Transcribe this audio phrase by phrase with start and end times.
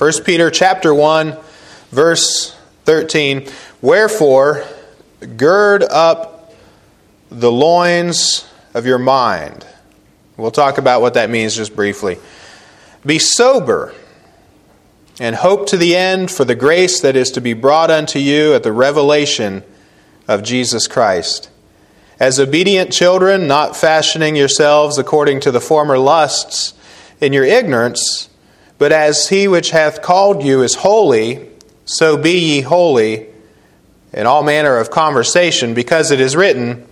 [0.00, 1.36] 1 Peter chapter 1
[1.92, 2.54] verse
[2.86, 3.46] 13,
[3.82, 4.64] "Wherefore
[5.36, 6.54] gird up
[7.30, 9.66] the loins of your mind."
[10.38, 12.18] We'll talk about what that means just briefly.
[13.04, 13.92] Be sober
[15.20, 18.54] and hope to the end for the grace that is to be brought unto you
[18.54, 19.64] at the revelation
[20.26, 21.50] of Jesus Christ.
[22.18, 26.72] As obedient children, not fashioning yourselves according to the former lusts
[27.20, 28.29] in your ignorance,
[28.80, 31.50] but as he which hath called you is holy,
[31.84, 33.26] so be ye holy
[34.10, 36.86] in all manner of conversation, because it is written,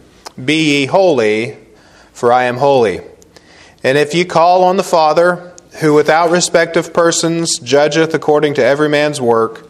[0.45, 1.57] Be ye holy,
[2.13, 3.01] for I am holy.
[3.83, 8.63] And if ye call on the Father, who without respect of persons judgeth according to
[8.63, 9.67] every man's work,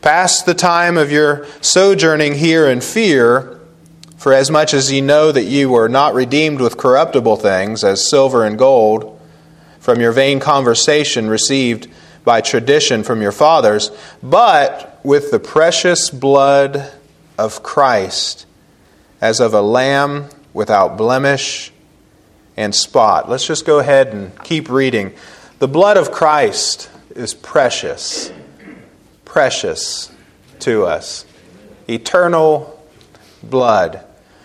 [0.00, 3.60] pass the time of your sojourning here in fear,
[4.16, 8.08] for as much as ye know that ye were not redeemed with corruptible things, as
[8.08, 9.11] silver and gold,
[9.82, 11.88] from your vain conversation received
[12.24, 13.90] by tradition from your fathers,
[14.22, 16.92] but with the precious blood
[17.36, 18.46] of Christ,
[19.20, 21.72] as of a lamb without blemish
[22.56, 23.28] and spot.
[23.28, 25.14] Let's just go ahead and keep reading.
[25.58, 28.32] The blood of Christ is precious,
[29.24, 30.12] precious
[30.60, 31.26] to us.
[31.88, 32.80] Eternal
[33.42, 34.04] blood.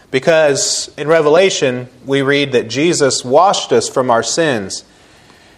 [0.09, 4.83] Because in Revelation, we read that Jesus washed us from our sins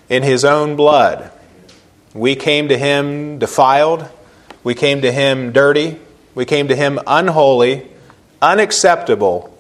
[0.10, 1.32] in his own blood.
[2.14, 4.10] We came to him defiled,
[4.64, 6.00] we came to him dirty,
[6.36, 7.88] we came to him unholy,
[8.42, 9.56] unacceptable,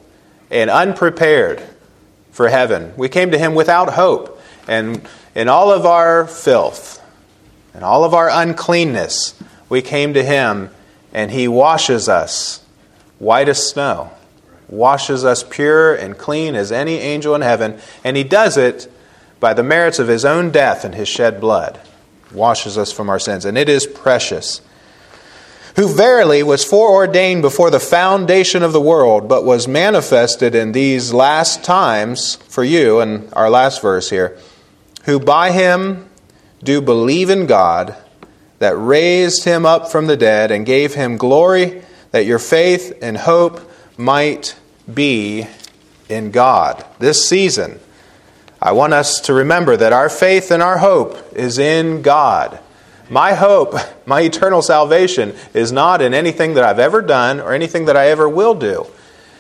[0.50, 1.62] and unprepared
[2.32, 2.94] for heaven.
[2.98, 4.42] We came to him without hope.
[4.68, 7.02] And in all of our filth
[7.74, 10.70] and all of our uncleanness, we came to him
[11.14, 12.64] and he washes us
[13.20, 14.12] white as snow,
[14.68, 17.80] washes us pure and clean as any angel in heaven.
[18.04, 18.92] And he does it
[19.40, 21.80] by the merits of his own death and his shed blood.
[22.32, 23.46] Washes us from our sins.
[23.46, 24.62] And it is precious
[25.80, 31.14] who verily was foreordained before the foundation of the world, but was manifested in these
[31.14, 34.38] last times for you, and our last verse here,
[35.06, 36.10] who by him
[36.62, 37.96] do believe in God,
[38.58, 43.16] that raised him up from the dead and gave him glory, that your faith and
[43.16, 43.62] hope
[43.98, 44.60] might
[44.94, 45.48] be
[46.10, 46.84] in God.
[47.00, 47.80] This season,
[48.62, 52.60] I want us to remember that our faith and our hope is in God.
[53.10, 53.76] My hope,
[54.06, 58.08] my eternal salvation, is not in anything that I've ever done or anything that I
[58.08, 58.86] ever will do.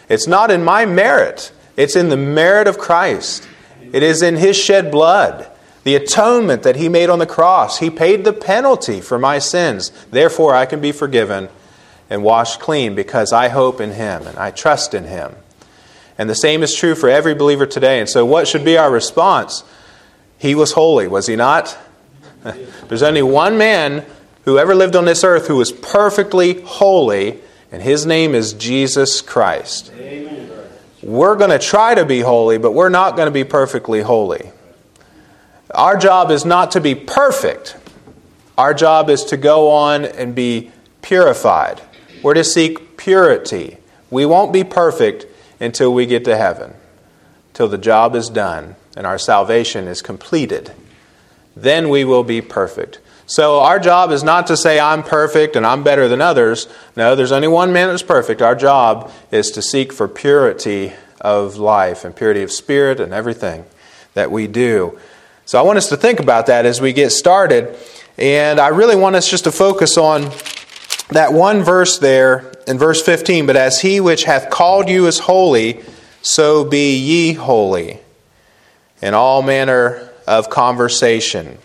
[0.07, 3.47] It's not in my merit, it's in the merit of Christ.
[3.91, 5.49] It is in His shed blood,
[5.83, 7.79] the atonement that He made on the cross.
[7.79, 9.91] He paid the penalty for my sins.
[10.11, 11.49] Therefore, I can be forgiven
[12.09, 15.35] and washed clean because I hope in Him and I trust in Him.
[16.19, 18.01] And the same is true for every believer today.
[18.01, 19.63] And so, what should be our response?
[20.37, 21.77] He was holy, was he not?
[22.43, 24.05] There's only one man
[24.43, 27.39] who ever lived on this earth who was perfectly holy,
[27.71, 29.93] and his name is Jesus Christ.
[29.97, 30.51] Amen.
[31.01, 34.51] We're going to try to be holy, but we're not going to be perfectly holy.
[35.71, 37.77] Our job is not to be perfect.
[38.57, 40.71] Our job is to go on and be
[41.01, 41.81] purified.
[42.21, 43.77] We're to seek purity.
[44.09, 45.25] We won't be perfect
[45.59, 46.73] until we get to heaven,
[47.53, 50.71] till the job is done and our salvation is completed
[51.61, 52.99] then we will be perfect.
[53.25, 56.67] So our job is not to say I'm perfect and I'm better than others.
[56.95, 58.41] No, there's only one man that's perfect.
[58.41, 63.65] Our job is to seek for purity of life and purity of spirit and everything
[64.13, 64.97] that we do.
[65.45, 67.77] So I want us to think about that as we get started.
[68.17, 70.31] And I really want us just to focus on
[71.09, 73.45] that one verse there in verse 15.
[73.45, 75.81] But as he which hath called you is holy,
[76.21, 77.99] so be ye holy
[79.01, 81.57] in all manner of conversation.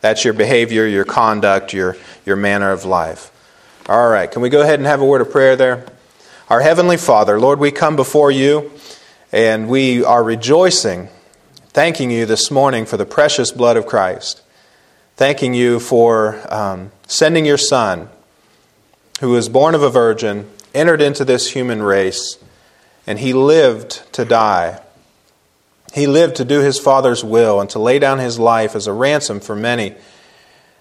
[0.00, 3.30] That's your behavior, your conduct, your, your manner of life.
[3.88, 5.86] All right, can we go ahead and have a word of prayer there?
[6.48, 8.72] Our Heavenly Father, Lord, we come before you
[9.30, 11.08] and we are rejoicing,
[11.68, 14.42] thanking you this morning for the precious blood of Christ.
[15.16, 18.08] Thanking you for um, sending your Son,
[19.22, 22.36] who was born of a virgin, entered into this human race,
[23.06, 24.78] and he lived to die
[25.92, 28.92] he lived to do his Father's will and to lay down his life as a
[28.92, 29.94] ransom for many.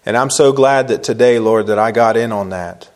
[0.05, 2.89] And I'm so glad that today, Lord, that I got in on that.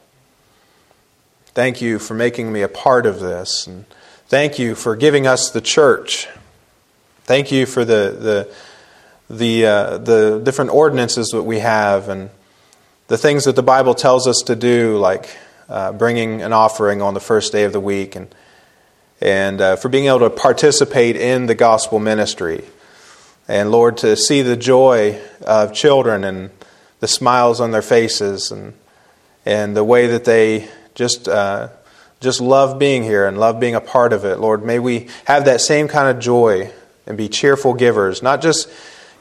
[1.47, 3.68] Thank you for making me a part of this.
[3.68, 3.86] And
[4.27, 6.30] thank you for giving us the church.
[7.24, 8.47] Thank you for the,
[9.30, 12.30] the, the, uh, the different ordinances that we have and
[13.07, 15.38] the things that the Bible tells us to do, like
[15.69, 18.34] uh, bringing an offering on the first day of the week and
[19.22, 22.63] and uh, for being able to participate in the gospel ministry.
[23.48, 26.50] And Lord, to see the joy of children and
[27.00, 28.74] the smiles on their faces and,
[29.46, 31.69] and the way that they just, uh,
[32.19, 34.40] just love being here and love being a part of it.
[34.40, 36.72] Lord, may we have that same kind of joy
[37.06, 38.69] and be cheerful givers, not just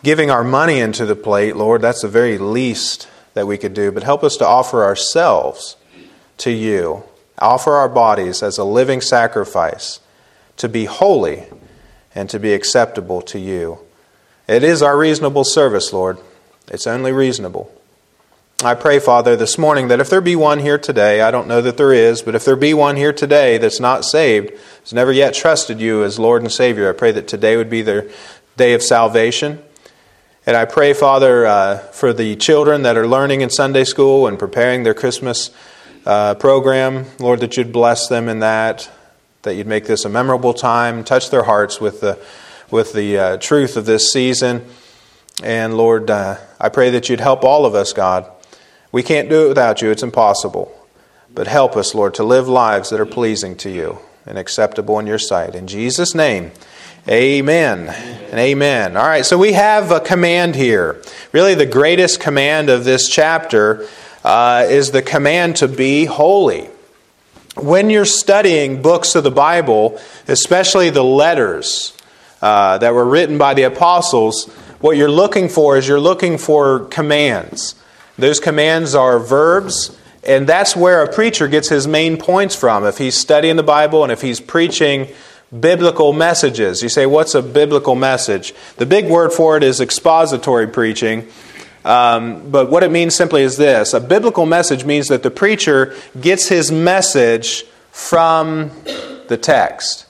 [0.03, 3.93] giving our money into the plate, Lord, that's the very least that we could do,
[3.93, 5.77] but help us to offer ourselves
[6.39, 7.05] to you,
[7.39, 10.01] offer our bodies as a living sacrifice
[10.57, 11.45] to be holy
[12.15, 13.79] and to be acceptable to you.
[14.47, 16.19] It is our reasonable service, Lord.
[16.69, 17.73] It's only reasonable.
[18.63, 21.61] I pray, Father, this morning that if there be one here today, I don't know
[21.61, 25.13] that there is, but if there be one here today that's not saved, has never
[25.13, 28.09] yet trusted you as Lord and Savior, I pray that today would be their
[28.57, 29.63] day of salvation.
[30.47, 34.39] And I pray, Father, uh, for the children that are learning in Sunday school and
[34.39, 35.51] preparing their Christmas
[36.05, 38.91] uh, program, Lord, that you'd bless them in that,
[39.41, 42.23] that you'd make this a memorable time, touch their hearts with the,
[42.71, 44.67] with the uh, truth of this season.
[45.43, 48.31] And Lord, uh, I pray that you'd help all of us, God.
[48.93, 50.71] We can't do it without you, it's impossible.
[51.35, 55.07] But help us, Lord, to live lives that are pleasing to you and acceptable in
[55.07, 55.55] your sight.
[55.55, 56.53] In Jesus' name,
[57.07, 58.97] Amen and amen.
[58.97, 61.03] All right, so we have a command here.
[61.33, 63.87] Really, the greatest command of this chapter
[64.25, 66.71] uh, is the command to be holy.
[67.57, 71.95] When you're studying books of the Bible, especially the letters
[72.41, 74.47] uh, that were written by the apostles,
[74.81, 77.75] what you're looking for is you're looking for commands.
[78.17, 79.95] Those commands are verbs,
[80.27, 82.87] and that's where a preacher gets his main points from.
[82.87, 85.09] If he's studying the Bible and if he's preaching,
[85.61, 86.83] biblical messages.
[86.83, 88.55] You say, what's a biblical message?
[88.77, 91.29] The big word for it is expository preaching.
[91.85, 95.95] Um, but what it means simply is this a biblical message means that the preacher
[96.19, 98.71] gets his message from
[99.29, 100.07] the text.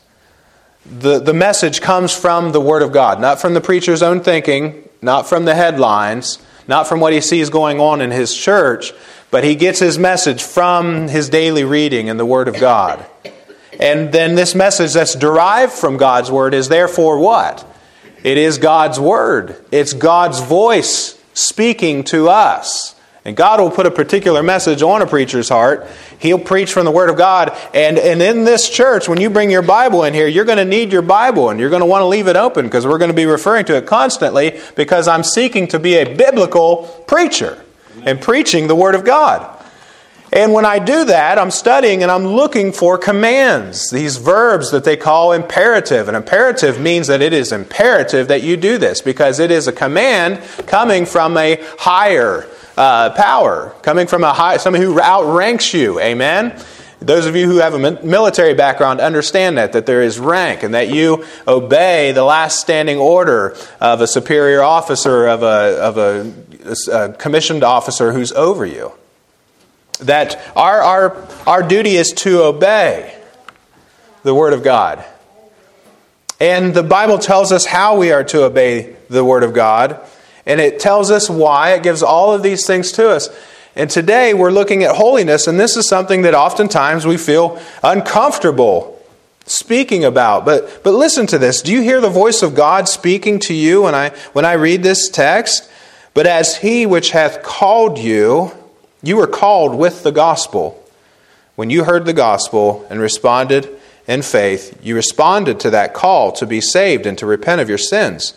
[0.87, 4.89] The, the message comes from the Word of God, not from the preacher's own thinking,
[5.03, 6.39] not from the headlines,
[6.69, 8.93] not from what he sees going on in his church,
[9.31, 13.05] but he gets his message from his daily reading in the Word of God.
[13.81, 17.67] And then this message that's derived from God's Word is therefore what?
[18.23, 19.63] It is God's Word.
[19.71, 22.95] It's God's voice speaking to us.
[23.27, 25.87] And God will put a particular message on a preacher's heart.
[26.19, 27.57] He'll preach from the Word of God.
[27.73, 30.65] And, and in this church, when you bring your Bible in here, you're going to
[30.65, 33.11] need your Bible and you're going to want to leave it open because we're going
[33.11, 37.65] to be referring to it constantly because I'm seeking to be a biblical preacher
[38.05, 39.54] and preaching the Word of God.
[40.35, 44.83] And when I do that, I'm studying and I'm looking for commands, these verbs that
[44.83, 46.09] they call imperative.
[46.09, 49.73] And imperative means that it is imperative that you do this because it is a
[49.73, 56.01] command coming from a higher uh, power, coming from a high, somebody who outranks you.
[56.01, 56.61] Amen?
[56.99, 60.75] Those of you who have a military background understand that, that there is rank and
[60.75, 66.35] that you obey the last standing order of a superior officer, of a, of a,
[66.93, 68.93] a commissioned officer who's over you
[70.01, 73.17] that our, our, our duty is to obey
[74.23, 75.05] the Word of God.
[76.41, 80.01] And the Bible tells us how we are to obey the Word of God,
[80.47, 81.75] and it tells us why.
[81.75, 83.29] It gives all of these things to us.
[83.77, 88.95] And today we're looking at holiness, and this is something that oftentimes we feel uncomfortable
[89.47, 90.45] speaking about.
[90.45, 91.63] But, but listen to this.
[91.63, 94.83] Do you hear the voice of God speaking to you when I, when I read
[94.83, 95.71] this text?
[96.15, 98.53] But as He which hath called you,
[99.05, 100.81] you were called with the gospel.
[101.57, 103.69] When you heard the gospel and responded
[104.07, 107.79] in faith, you responded to that call to be saved and to repent of your
[107.79, 108.35] sins.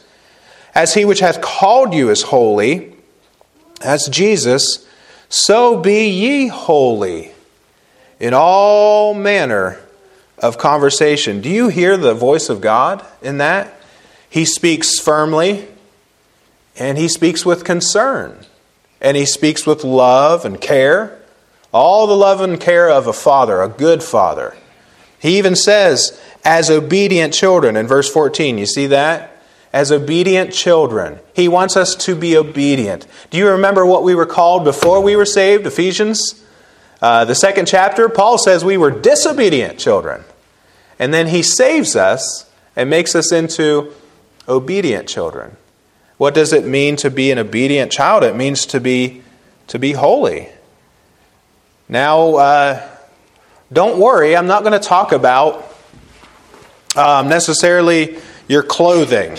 [0.75, 2.93] As he which hath called you is holy,
[3.81, 4.87] as Jesus,
[5.29, 7.31] so be ye holy
[8.19, 9.79] in all manner
[10.37, 11.41] of conversation.
[11.41, 13.73] Do you hear the voice of God in that?
[14.29, 15.67] He speaks firmly
[16.75, 18.45] and he speaks with concern
[19.01, 21.19] and he speaks with love and care.
[21.73, 24.55] All the love and care of a father, a good father.
[25.19, 28.57] He even says, as obedient children in verse 14.
[28.57, 29.37] You see that?
[29.73, 31.19] As obedient children.
[31.33, 33.05] He wants us to be obedient.
[33.29, 35.67] Do you remember what we were called before we were saved?
[35.67, 36.43] Ephesians,
[37.01, 38.07] uh, the second chapter.
[38.07, 40.23] Paul says we were disobedient children.
[40.99, 43.93] And then he saves us and makes us into
[44.47, 45.57] obedient children.
[46.17, 48.23] What does it mean to be an obedient child?
[48.23, 49.23] It means to be
[49.67, 50.49] to be holy.
[51.89, 52.89] Now, uh,
[53.71, 54.35] don't worry.
[54.35, 55.73] I'm not going to talk about
[56.95, 59.37] um, necessarily your clothing.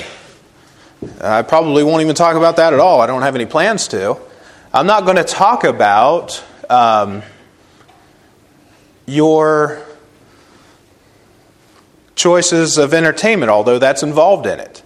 [1.21, 3.01] I probably won't even talk about that at all.
[3.01, 4.19] I don't have any plans to.
[4.73, 7.23] I'm not going to talk about um,
[9.07, 9.83] your
[12.15, 14.83] choices of entertainment, although that's involved in it.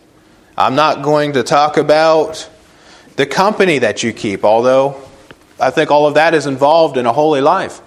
[0.56, 2.48] I'm not going to talk about
[3.16, 5.00] the company that you keep, although
[5.58, 7.80] I think all of that is involved in a holy life.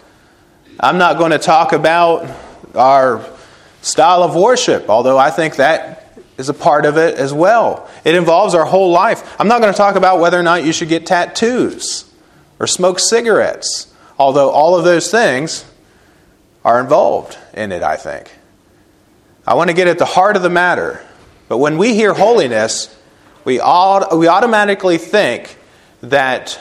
[0.79, 2.29] I'm not going to talk about
[2.73, 3.23] our
[3.81, 7.89] style of worship, although I think that is a part of it as well.
[8.03, 9.39] It involves our whole life.
[9.39, 12.11] I'm not going to talk about whether or not you should get tattoos
[12.59, 15.65] or smoke cigarettes, although all of those things
[16.63, 18.31] are involved in it, I think.
[19.45, 21.05] I want to get at the heart of the matter.
[21.47, 22.95] But when we hear holiness,
[23.43, 25.57] we, all, we automatically think
[26.01, 26.59] that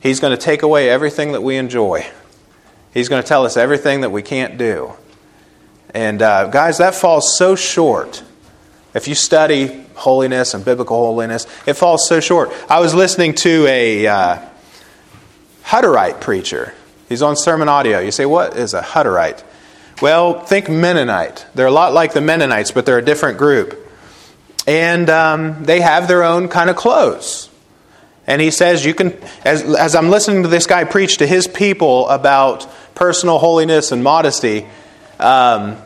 [0.00, 2.06] He's going to take away everything that we enjoy.
[2.92, 4.92] He's going to tell us everything that we can't do.
[5.94, 8.22] And uh, guys, that falls so short.
[8.94, 12.50] If you study holiness and biblical holiness, it falls so short.
[12.68, 14.38] I was listening to a uh,
[15.64, 16.74] Hutterite preacher.
[17.08, 17.98] He's on sermon audio.
[18.00, 19.42] You say, what is a Hutterite?
[20.02, 21.46] Well, think Mennonite.
[21.54, 23.83] They're a lot like the Mennonites, but they're a different group.
[24.66, 27.50] And um, they have their own kind of clothes.
[28.26, 31.46] And he says, you can, as, as I'm listening to this guy preach to his
[31.46, 34.66] people about personal holiness and modesty,
[35.18, 35.76] um,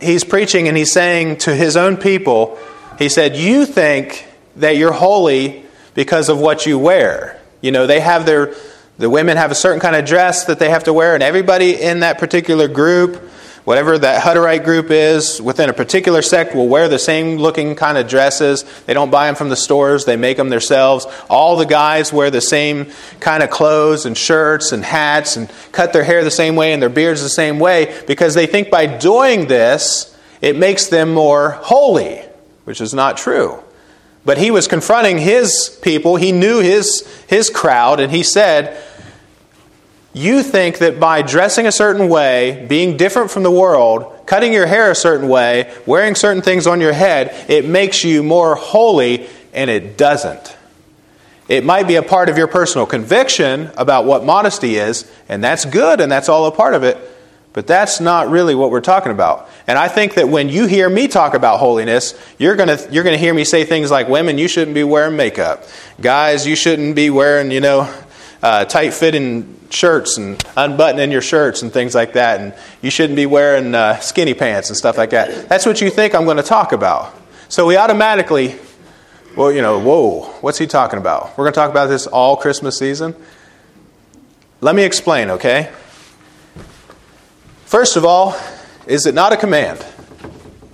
[0.00, 2.58] he's preaching and he's saying to his own people,
[2.98, 7.40] he said, You think that you're holy because of what you wear.
[7.60, 8.54] You know, they have their,
[8.98, 11.80] the women have a certain kind of dress that they have to wear, and everybody
[11.80, 13.30] in that particular group
[13.64, 17.98] whatever that Hutterite group is within a particular sect will wear the same looking kind
[17.98, 18.64] of dresses.
[18.86, 21.06] They don't buy them from the stores, they make them themselves.
[21.28, 22.90] All the guys wear the same
[23.20, 26.82] kind of clothes and shirts and hats and cut their hair the same way and
[26.82, 31.52] their beards the same way because they think by doing this, it makes them more
[31.52, 32.22] holy,
[32.64, 33.62] which is not true.
[34.26, 38.78] But he was confronting his people, he knew his, his crowd, and he said,
[40.14, 44.66] you think that by dressing a certain way, being different from the world, cutting your
[44.66, 49.26] hair a certain way, wearing certain things on your head, it makes you more holy,
[49.52, 50.56] and it doesn't.
[51.48, 55.64] It might be a part of your personal conviction about what modesty is, and that's
[55.64, 56.96] good, and that's all a part of it,
[57.52, 59.48] but that's not really what we're talking about.
[59.66, 63.18] And I think that when you hear me talk about holiness, you're going you're to
[63.18, 65.64] hear me say things like women, you shouldn't be wearing makeup.
[66.00, 67.92] Guys, you shouldn't be wearing, you know,
[68.44, 72.40] uh, tight fitting shirts and unbuttoning your shirts and things like that.
[72.40, 75.48] And you shouldn't be wearing uh, skinny pants and stuff like that.
[75.48, 77.18] That's what you think I'm going to talk about.
[77.48, 78.56] So we automatically,
[79.34, 81.38] well, you know, whoa, what's he talking about?
[81.38, 83.16] We're going to talk about this all Christmas season.
[84.60, 85.72] Let me explain, okay?
[87.64, 88.36] First of all,
[88.86, 89.82] is it not a command?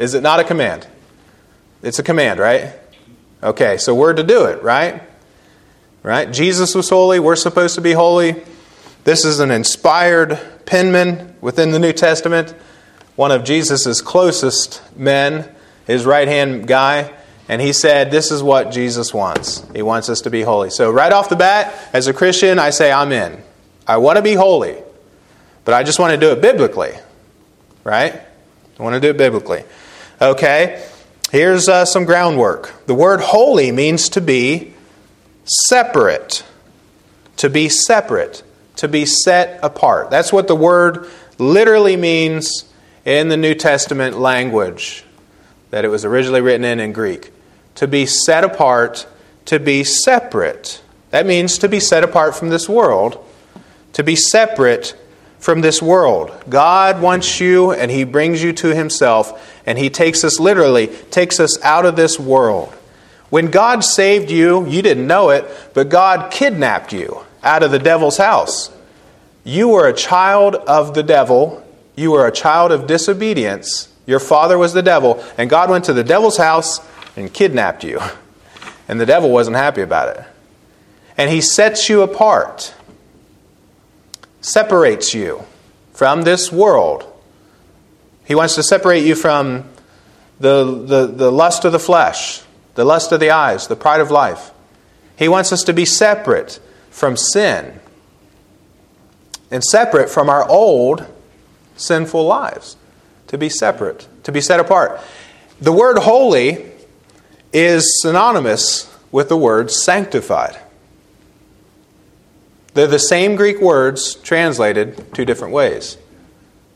[0.00, 0.88] Is it not a command?
[1.82, 2.72] It's a command, right?
[3.44, 5.02] Okay, so we're to do it, right?
[6.02, 6.30] Right?
[6.30, 7.20] Jesus was holy.
[7.20, 8.42] We're supposed to be holy.
[9.04, 12.54] This is an inspired penman within the New Testament,
[13.16, 15.48] one of Jesus' closest men,
[15.86, 17.12] his right hand guy.
[17.48, 19.66] And he said, This is what Jesus wants.
[19.74, 20.70] He wants us to be holy.
[20.70, 23.42] So, right off the bat, as a Christian, I say, I'm in.
[23.86, 24.76] I want to be holy,
[25.64, 26.92] but I just want to do it biblically.
[27.82, 28.14] Right?
[28.78, 29.64] I want to do it biblically.
[30.22, 30.86] Okay,
[31.32, 32.86] here's uh, some groundwork.
[32.86, 34.74] The word holy means to be
[35.68, 36.44] separate.
[37.38, 38.42] To be separate.
[38.76, 40.10] To be set apart.
[40.10, 42.64] That's what the word literally means
[43.04, 45.04] in the New Testament language
[45.70, 47.32] that it was originally written in in Greek.
[47.76, 49.06] To be set apart,
[49.46, 50.82] to be separate.
[51.10, 53.24] That means to be set apart from this world,
[53.94, 54.96] to be separate
[55.38, 56.32] from this world.
[56.48, 61.40] God wants you and He brings you to Himself, and He takes us literally, takes
[61.40, 62.74] us out of this world.
[63.30, 67.78] When God saved you, you didn't know it, but God kidnapped you out of the
[67.78, 68.70] devil's house.
[69.44, 71.64] You were a child of the devil.
[71.96, 73.88] You were a child of disobedience.
[74.06, 76.80] Your father was the devil, and God went to the devil's house
[77.16, 78.00] and kidnapped you.
[78.88, 80.24] And the devil wasn't happy about it.
[81.16, 82.74] And he sets you apart,
[84.40, 85.44] separates you
[85.92, 87.06] from this world.
[88.24, 89.64] He wants to separate you from
[90.40, 92.42] the, the, the lust of the flesh,
[92.74, 94.52] the lust of the eyes, the pride of life.
[95.16, 96.60] He wants us to be separate
[96.90, 97.80] from sin
[99.50, 101.06] and separate from our old
[101.76, 102.76] sinful lives.
[103.28, 105.00] To be separate, to be set apart.
[105.60, 106.72] The word holy
[107.52, 110.58] is synonymous with the word sanctified.
[112.74, 115.96] They're the same Greek words translated two different ways.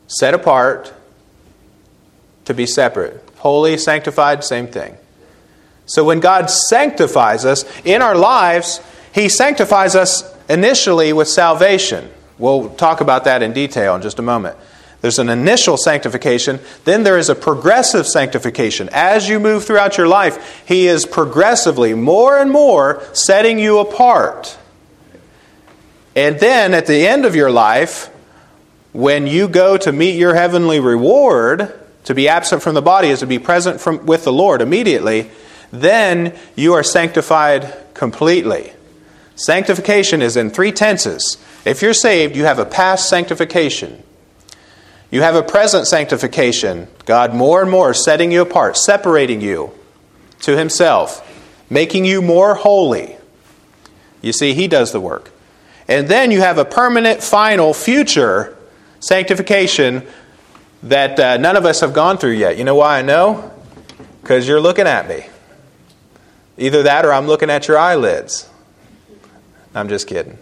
[0.06, 0.92] Set apart,
[2.44, 3.26] to be separate.
[3.38, 4.96] Holy, sanctified, same thing.
[5.86, 8.80] So when God sanctifies us in our lives,
[9.12, 12.10] He sanctifies us initially with salvation.
[12.38, 14.56] We'll talk about that in detail in just a moment.
[15.00, 18.88] There's an initial sanctification, then there is a progressive sanctification.
[18.90, 24.56] As you move throughout your life, He is progressively, more and more, setting you apart.
[26.16, 28.06] And then at the end of your life,
[28.92, 33.20] when you go to meet your heavenly reward, to be absent from the body is
[33.20, 35.30] to be present from, with the Lord immediately,
[35.82, 38.72] then you are sanctified completely.
[39.36, 41.36] Sanctification is in three tenses.
[41.64, 44.02] If you're saved, you have a past sanctification.
[45.10, 49.72] You have a present sanctification, God more and more setting you apart, separating you
[50.40, 51.20] to Himself,
[51.70, 53.16] making you more holy.
[54.22, 55.30] You see, He does the work.
[55.88, 58.56] And then you have a permanent, final, future
[59.00, 60.06] sanctification
[60.82, 62.58] that uh, none of us have gone through yet.
[62.58, 63.50] You know why I know?
[64.20, 65.26] Because you're looking at me.
[66.56, 68.48] Either that or I'm looking at your eyelids.
[69.74, 70.38] I'm just kidding.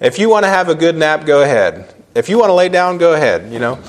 [0.00, 1.92] If you want to have a good nap, go ahead.
[2.14, 3.52] If you want to lay down, go ahead.
[3.52, 3.80] You know,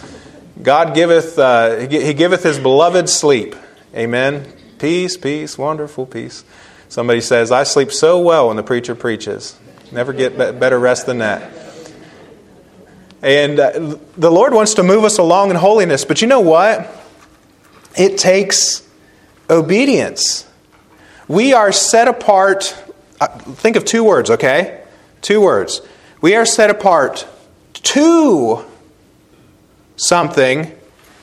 [0.62, 3.56] God giveth, uh, He giveth His beloved sleep.
[3.96, 4.52] Amen.
[4.78, 6.44] Peace, peace, wonderful peace.
[6.90, 9.58] Somebody says, I sleep so well when the preacher preaches.
[9.92, 11.52] Never get better rest than that.
[13.22, 16.90] And uh, the Lord wants to move us along in holiness, but you know what?
[17.98, 18.88] It takes
[19.50, 20.45] obedience.
[21.28, 22.76] We are set apart
[23.20, 24.84] uh, think of two words, okay?
[25.22, 25.82] Two words.
[26.22, 27.28] We are set apart
[27.74, 28.66] to
[29.96, 30.72] something,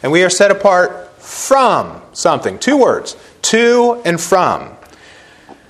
[0.03, 2.59] and we are set apart from something.
[2.59, 4.69] Two words to and from.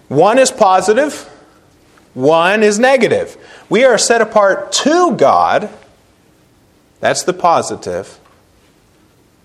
[0.08, 1.28] One is positive,
[2.14, 3.36] one is negative.
[3.68, 5.70] We are set apart to God,
[7.00, 8.20] that's the positive,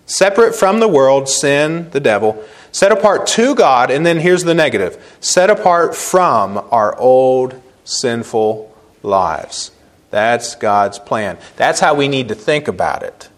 [0.05, 2.43] separate from the world, sin, the devil
[2.77, 8.71] set apart to God, and then here's the negative set apart from our old sinful
[9.01, 9.71] lives.
[10.11, 11.39] That's God's plan.
[11.55, 13.29] That's how we need to think about it.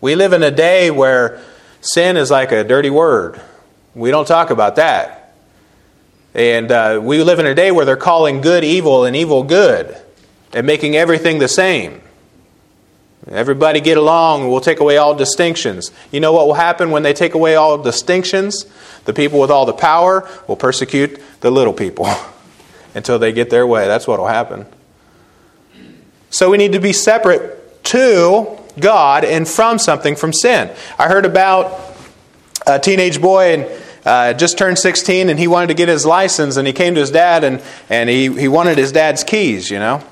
[0.00, 1.40] We live in a day where
[1.80, 3.40] sin is like a dirty word.
[3.94, 5.32] We don't talk about that.
[6.34, 9.96] And uh, we live in a day where they're calling good evil and evil good
[10.52, 12.02] and making everything the same.
[13.26, 15.90] Everybody get along, we'll take away all distinctions.
[16.10, 18.64] You know what will happen when they take away all distinctions?
[19.04, 22.08] The people with all the power will persecute the little people
[22.94, 23.86] until they get their way.
[23.86, 24.66] That's what will happen.
[26.30, 30.70] So we need to be separate to God and from something from sin.
[30.98, 31.78] I heard about
[32.66, 36.56] a teenage boy and uh, just turned 16 and he wanted to get his license
[36.56, 39.78] and he came to his dad and, and he, he wanted his dad's keys, you
[39.78, 40.02] know.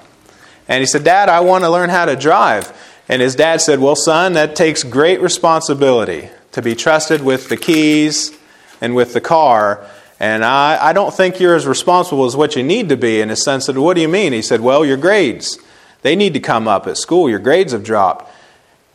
[0.68, 2.72] And he said, Dad, I want to learn how to drive.
[3.08, 7.56] And his dad said, Well, son, that takes great responsibility to be trusted with the
[7.56, 8.36] keys
[8.80, 9.86] and with the car.
[10.18, 13.30] And I, I don't think you're as responsible as what you need to be in
[13.30, 14.32] a sense that, what do you mean?
[14.32, 15.58] He said, Well, your grades.
[16.02, 17.28] They need to come up at school.
[17.28, 18.32] Your grades have dropped.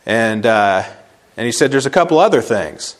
[0.06, 0.84] And, uh,
[1.36, 2.96] and he said, There's a couple other things.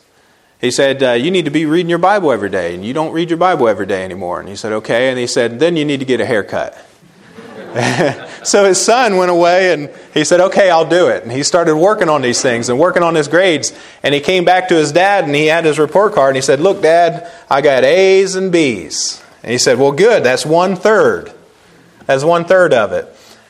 [0.61, 3.11] He said, uh, You need to be reading your Bible every day, and you don't
[3.11, 4.39] read your Bible every day anymore.
[4.39, 5.09] And he said, Okay.
[5.09, 6.77] And he said, Then you need to get a haircut.
[8.43, 11.23] so his son went away and he said, Okay, I'll do it.
[11.23, 13.73] And he started working on these things and working on his grades.
[14.03, 16.41] And he came back to his dad and he had his report card and he
[16.41, 19.23] said, Look, dad, I got A's and B's.
[19.41, 20.23] And he said, Well, good.
[20.23, 21.33] That's one third.
[22.05, 23.05] That's one third of it.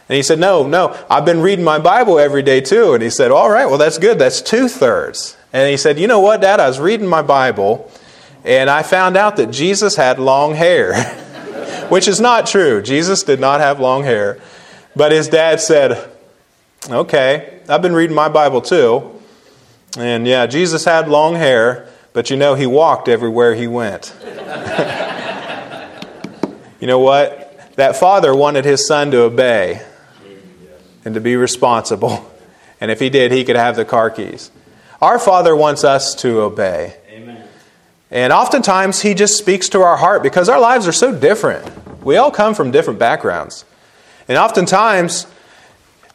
[0.07, 2.93] And he said, No, no, I've been reading my Bible every day too.
[2.93, 4.19] And he said, All right, well, that's good.
[4.19, 5.35] That's two thirds.
[5.51, 6.61] And he said, You know what, Dad?
[6.61, 7.91] I was reading my Bible
[8.45, 11.19] and I found out that Jesus had long hair.
[11.89, 12.81] which is not true.
[12.81, 14.39] Jesus did not have long hair.
[14.95, 16.09] But his dad said,
[16.89, 19.19] Okay, I've been reading my Bible too.
[19.97, 24.13] And yeah, Jesus had long hair, but you know, he walked everywhere he went.
[26.79, 27.75] you know what?
[27.75, 29.81] That father wanted his son to obey
[31.05, 32.29] and to be responsible.
[32.81, 34.51] And if he did, he could have the car keys.
[35.01, 36.97] Our Father wants us to obey.
[38.13, 41.69] And oftentimes, He just speaks to our heart because our lives are so different.
[42.05, 43.65] We all come from different backgrounds.
[44.27, 45.25] And oftentimes,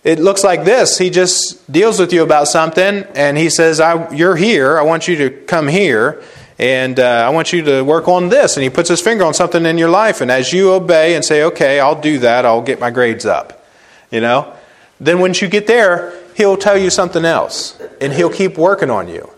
[0.04, 3.80] it looks like this He just deals with you about something, and He says,
[4.12, 4.78] You're here.
[4.78, 6.22] I want you to come here,
[6.56, 8.56] and uh, I want you to work on this.
[8.56, 10.20] And He puts His finger on something in your life.
[10.20, 13.66] And as you obey and say, Okay, I'll do that, I'll get my grades up,
[14.12, 14.54] you know,
[15.00, 19.08] then once you get there, He'll tell you something else, and He'll keep working on
[19.08, 19.28] you.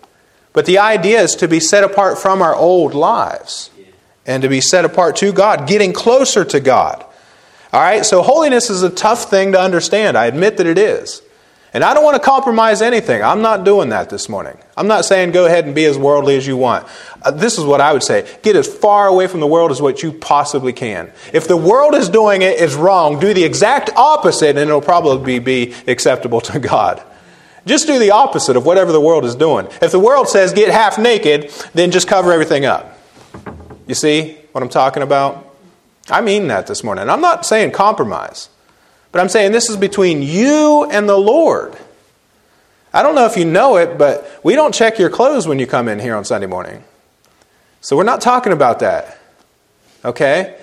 [0.52, 3.70] But the idea is to be set apart from our old lives
[4.26, 7.04] and to be set apart to God, getting closer to God.
[7.72, 10.18] All right, so holiness is a tough thing to understand.
[10.18, 11.22] I admit that it is.
[11.72, 13.22] And I don't want to compromise anything.
[13.22, 14.58] I'm not doing that this morning.
[14.76, 16.88] I'm not saying go ahead and be as worldly as you want.
[17.22, 19.80] Uh, this is what I would say get as far away from the world as
[19.80, 21.12] what you possibly can.
[21.32, 25.38] If the world is doing it is wrong, do the exact opposite and it'll probably
[25.38, 27.04] be acceptable to God.
[27.70, 29.68] Just do the opposite of whatever the world is doing.
[29.80, 32.98] If the world says get half naked, then just cover everything up.
[33.86, 35.54] You see what I'm talking about?
[36.10, 37.08] I mean that this morning.
[37.08, 38.48] I'm not saying compromise,
[39.12, 41.78] but I'm saying this is between you and the Lord.
[42.92, 45.68] I don't know if you know it, but we don't check your clothes when you
[45.68, 46.82] come in here on Sunday morning.
[47.82, 49.16] So we're not talking about that.
[50.04, 50.58] Okay?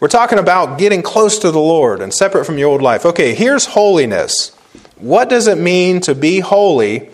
[0.00, 3.06] We're talking about getting close to the Lord and separate from your old life.
[3.06, 4.50] Okay, here's holiness.
[4.96, 7.08] What does it mean to be holy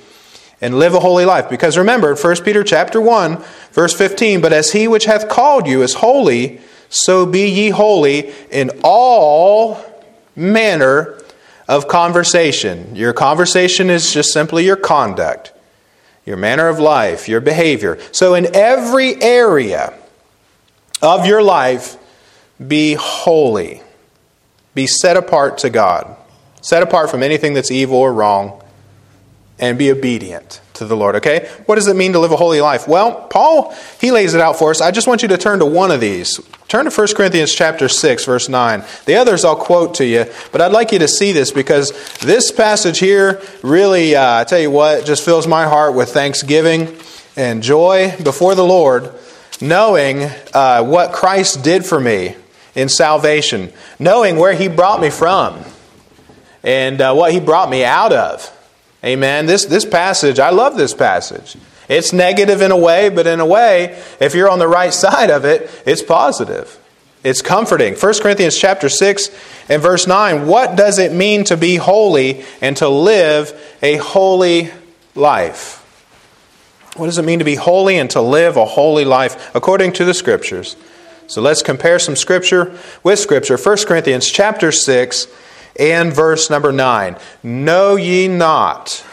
[0.61, 1.49] and live a holy life?
[1.49, 5.83] Because remember, 1 Peter chapter 1, verse 15, but as he which hath called you
[5.83, 9.79] is holy, so be ye holy in all
[10.37, 11.21] manner
[11.69, 12.97] of conversation.
[12.97, 15.53] Your conversation is just simply your conduct,
[16.27, 17.99] your manner of life, your behavior.
[18.12, 19.95] So in every area
[21.01, 21.97] of your life,
[22.66, 23.83] be holy.
[24.75, 26.16] Be set apart to God.
[26.61, 28.62] Set apart from anything that's evil or wrong.
[29.59, 31.49] And be obedient to the Lord, okay?
[31.66, 32.88] What does it mean to live a holy life?
[32.88, 34.81] Well, Paul, he lays it out for us.
[34.81, 36.40] I just want you to turn to one of these.
[36.68, 38.83] Turn to 1 Corinthians chapter 6, verse 9.
[39.05, 42.51] The others I'll quote to you, but I'd like you to see this because this
[42.51, 46.96] passage here really, uh, I tell you what, just fills my heart with thanksgiving
[47.37, 49.12] and joy before the Lord,
[49.61, 52.37] knowing uh, what Christ did for me
[52.75, 55.62] in salvation, knowing where He brought me from
[56.62, 58.57] and uh, what He brought me out of.
[59.05, 59.46] Amen.
[59.46, 61.57] This, this passage, I love this passage.
[61.88, 65.31] It's negative in a way, but in a way, if you're on the right side
[65.31, 66.79] of it, it's positive.
[67.23, 67.94] It's comforting.
[67.94, 69.31] 1 Corinthians chapter 6
[69.68, 70.46] and verse 9.
[70.46, 74.70] What does it mean to be holy and to live a holy
[75.14, 75.77] life?
[76.96, 80.05] What does it mean to be holy and to live a holy life according to
[80.05, 80.77] the scriptures?
[81.27, 83.57] So let's compare some scripture with scripture.
[83.57, 85.27] 1 Corinthians chapter 6
[85.79, 87.17] and verse number 9.
[87.43, 89.05] Know ye not,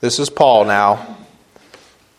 [0.00, 1.16] this is Paul now,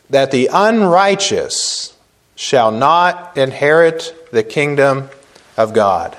[0.10, 1.98] that the unrighteous
[2.36, 5.10] shall not inherit the kingdom
[5.58, 6.18] of God.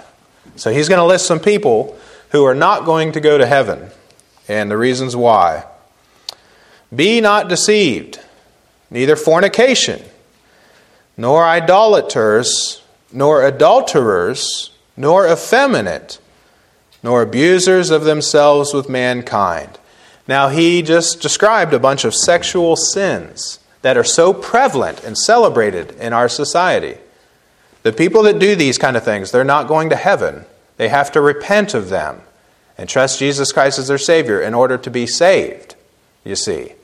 [0.57, 1.99] So he's going to list some people
[2.31, 3.91] who are not going to go to heaven
[4.49, 5.65] and the reasons why.
[6.95, 8.21] Be not deceived,
[8.91, 10.03] neither fornication
[11.19, 12.81] nor idolaters,
[13.13, 16.21] nor adulterers, nor effeminate,
[17.09, 19.79] nor abusers of themselves with mankind.
[20.27, 25.93] Now, he just described a bunch of sexual sins that are so prevalent and celebrated
[25.93, 26.99] in our society.
[27.83, 30.45] The people that do these kind of things, they're not going to heaven.
[30.77, 32.21] They have to repent of them
[32.77, 35.77] and trust Jesus Christ as their Savior in order to be saved,
[36.27, 36.75] you see.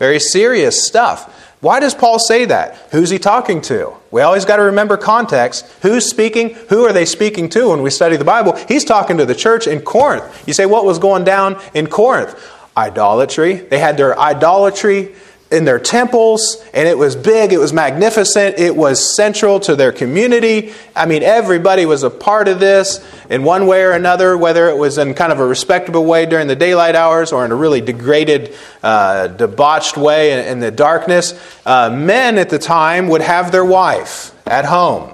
[0.00, 1.39] Very serious stuff.
[1.60, 2.76] Why does Paul say that?
[2.90, 3.94] Who's he talking to?
[4.10, 5.66] We always got to remember context.
[5.82, 6.54] Who's speaking?
[6.70, 8.56] Who are they speaking to when we study the Bible?
[8.66, 10.24] He's talking to the church in Corinth.
[10.46, 12.34] You say, what was going down in Corinth?
[12.76, 13.54] Idolatry.
[13.54, 15.14] They had their idolatry
[15.50, 19.90] in their temples, and it was big, it was magnificent, it was central to their
[19.90, 20.72] community.
[20.94, 24.76] I mean, everybody was a part of this in one way or another, whether it
[24.76, 27.80] was in kind of a respectable way during the daylight hours or in a really
[27.80, 31.34] degraded, uh, debauched way in, in the darkness.
[31.66, 35.10] Uh, men at the time would have their wife at home,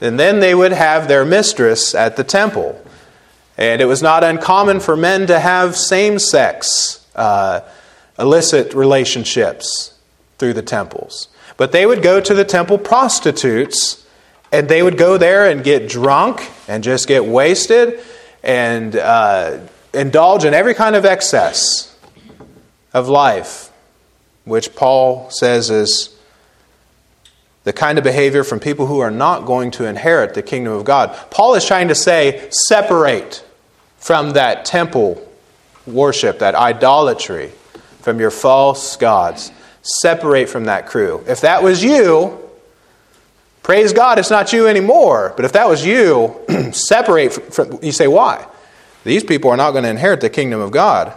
[0.00, 2.82] and then they would have their mistress at the temple.
[3.58, 7.06] And it was not uncommon for men to have same sex.
[7.14, 7.60] Uh,
[8.18, 9.98] illicit relationships
[10.38, 11.28] through the temples.
[11.56, 14.06] But they would go to the temple prostitutes
[14.52, 18.00] and they would go there and get drunk and just get wasted
[18.42, 19.58] and uh,
[19.92, 21.96] indulge in every kind of excess
[22.92, 23.70] of life,
[24.44, 26.16] which Paul says is
[27.64, 30.84] the kind of behavior from people who are not going to inherit the kingdom of
[30.84, 31.16] God.
[31.30, 33.44] Paul is trying to say, separate
[33.98, 35.20] from that temple
[35.84, 37.50] worship, that idolatry
[38.06, 39.50] from your false gods.
[39.82, 41.24] Separate from that crew.
[41.26, 42.38] If that was you,
[43.64, 45.32] praise God, it's not you anymore.
[45.34, 46.36] But if that was you,
[46.70, 48.46] separate from, you say, why?
[49.02, 51.14] These people are not going to inherit the kingdom of God.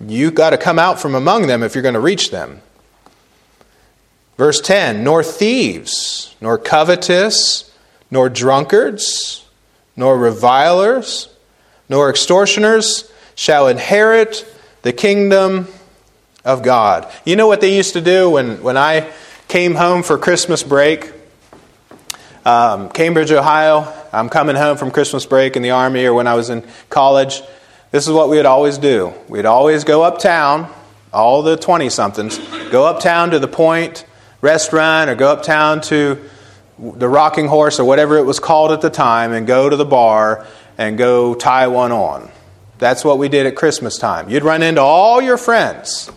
[0.00, 2.62] You've got to come out from among them if you're going to reach them.
[4.38, 7.68] Verse 10 Nor thieves, nor covetous,
[8.12, 9.44] nor drunkards,
[9.96, 11.28] nor revilers,
[11.88, 14.46] nor extortioners shall inherit
[14.82, 15.66] the kingdom
[16.44, 17.10] of God.
[17.24, 19.10] You know what they used to do when, when I
[19.48, 21.12] came home for Christmas break?
[22.44, 23.92] Um, Cambridge, Ohio.
[24.12, 27.42] I'm coming home from Christmas break in the Army or when I was in college.
[27.90, 29.12] This is what we would always do.
[29.28, 30.72] We'd always go uptown,
[31.12, 32.38] all the 20 somethings,
[32.70, 34.06] go uptown to the Point
[34.40, 36.18] restaurant or go uptown to
[36.78, 39.84] the Rocking Horse or whatever it was called at the time and go to the
[39.84, 40.46] bar
[40.78, 42.30] and go tie one on.
[42.78, 44.30] That's what we did at Christmas time.
[44.30, 46.10] You'd run into all your friends,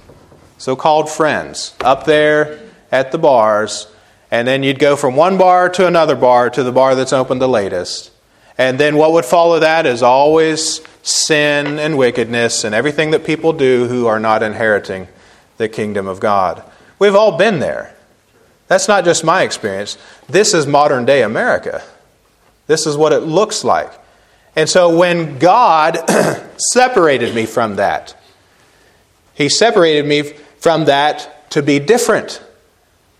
[0.63, 2.57] so called friends, up there
[2.89, 3.85] at the bars,
[4.31, 7.37] and then you'd go from one bar to another bar to the bar that's open
[7.37, 8.13] the latest.
[8.57, 13.51] And then what would follow that is always sin and wickedness and everything that people
[13.51, 15.09] do who are not inheriting
[15.57, 16.63] the kingdom of God.
[16.97, 17.93] We've all been there.
[18.69, 19.97] That's not just my experience.
[20.29, 21.83] This is modern day America.
[22.67, 23.91] This is what it looks like.
[24.55, 26.09] And so when God
[26.71, 28.15] separated me from that,
[29.33, 32.41] He separated me from that to be different,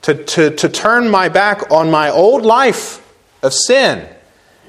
[0.04, 3.06] to, to, to turn my back on my old life
[3.44, 4.08] of sin,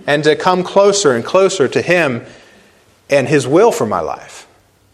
[0.09, 2.27] and to come closer and closer to Him
[3.09, 4.49] and His will for my life,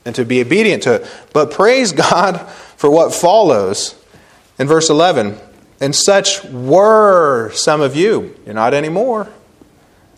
[0.04, 1.10] and to be obedient to it.
[1.32, 3.98] But praise God for what follows
[4.58, 5.38] in verse 11.
[5.80, 8.36] And such were some of you.
[8.44, 9.26] You're not anymore.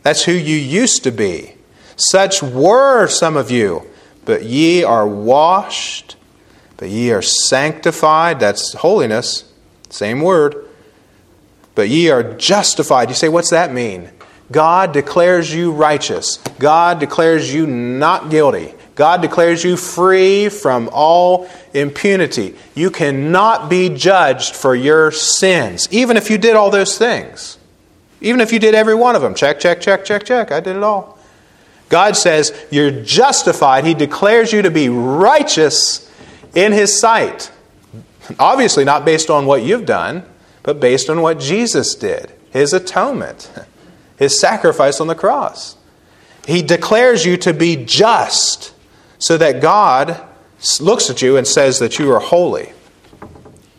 [0.02, 1.54] That's who you used to be.
[1.94, 3.88] Such were some of you,
[4.24, 6.16] but ye are washed,
[6.88, 8.40] ye are sanctified.
[8.40, 9.50] That's holiness,
[9.90, 10.68] same word.
[11.74, 13.08] But ye are justified.
[13.08, 14.10] You say, what's that mean?
[14.50, 16.36] God declares you righteous.
[16.58, 18.74] God declares you not guilty.
[18.94, 22.54] God declares you free from all impunity.
[22.74, 27.56] You cannot be judged for your sins, even if you did all those things.
[28.20, 29.34] Even if you did every one of them.
[29.34, 30.52] Check, check, check, check, check.
[30.52, 31.18] I did it all.
[31.88, 33.84] God says you're justified.
[33.84, 36.08] He declares you to be righteous
[36.54, 37.50] in His sight.
[38.38, 40.24] Obviously, not based on what you've done,
[40.62, 43.50] but based on what Jesus did His atonement,
[44.16, 45.76] His sacrifice on the cross.
[46.46, 48.72] He declares you to be just
[49.18, 50.20] so that God
[50.80, 52.72] looks at you and says that you are holy.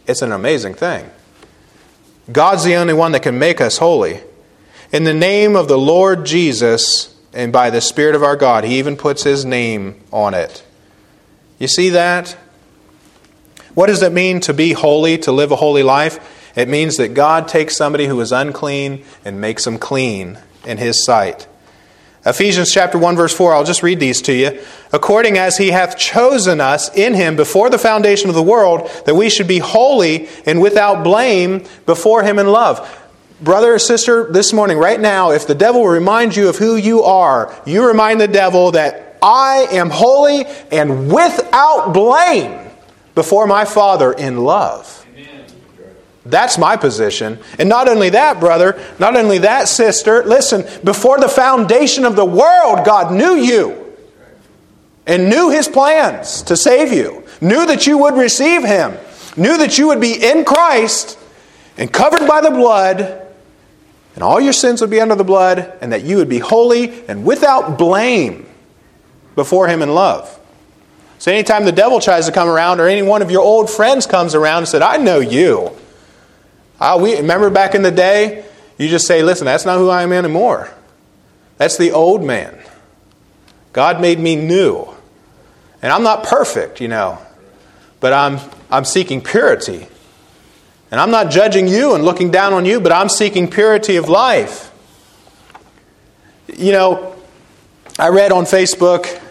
[0.08, 1.10] It's an amazing thing.
[2.32, 4.22] God's the only one that can make us holy.
[4.92, 8.80] In the name of the Lord Jesus and by the Spirit of our God, He
[8.80, 10.64] even puts His name on it.
[11.60, 12.38] You see that?
[13.74, 16.52] What does it mean to be holy, to live a holy life?
[16.56, 21.04] It means that God takes somebody who is unclean and makes them clean in His
[21.04, 21.48] sight.
[22.26, 24.62] Ephesians chapter 1 verse 4, I'll just read these to you.
[24.94, 29.16] According as he hath chosen us in him before the foundation of the world, that
[29.16, 33.02] we should be holy and without blame before him in love
[33.44, 37.04] brother or sister, this morning, right now, if the devil reminds you of who you
[37.04, 42.63] are, you remind the devil that I am holy and without blame
[43.16, 45.06] before my Father in love.
[46.26, 47.40] That's my position.
[47.60, 52.26] And not only that, brother, not only that, sister, listen, before the foundation of the
[52.26, 53.94] world, God knew you
[55.06, 58.98] and knew his plans to save you, knew that you would receive him,
[59.36, 61.20] knew that you would be in Christ
[61.78, 63.24] and covered by the blood
[64.16, 67.04] and all your sins would be under the blood, and that you would be holy
[67.08, 68.46] and without blame
[69.36, 70.40] before Him in love.
[71.24, 74.06] So, anytime the devil tries to come around, or any one of your old friends
[74.06, 75.72] comes around and said, I know you.
[76.82, 78.44] Uh, we, remember back in the day,
[78.78, 80.70] you just say, Listen, that's not who I am anymore.
[81.56, 82.60] That's the old man.
[83.72, 84.86] God made me new.
[85.82, 87.20] And I'm not perfect, you know,
[88.02, 88.38] but I'm,
[88.70, 89.88] I'm seeking purity.
[90.92, 94.10] And I'm not judging you and looking down on you, but I'm seeking purity of
[94.10, 94.74] life.
[96.54, 97.16] You know,
[97.98, 99.22] I read on Facebook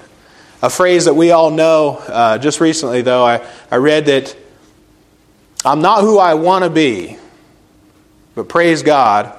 [0.62, 3.24] a phrase that we all know uh, just recently, though.
[3.26, 4.36] I, I read that
[5.64, 7.18] I'm not who I want to be,
[8.34, 9.36] but praise God,